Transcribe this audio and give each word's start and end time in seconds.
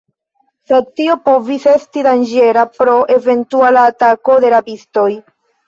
Sed 0.69 0.87
tio 0.99 1.15
povis 1.29 1.67
esti 1.73 2.03
danĝera 2.09 2.65
pro 2.79 2.97
eventuala 3.19 3.87
atako 3.93 4.41
de 4.47 4.55
rabistoj. 4.59 5.09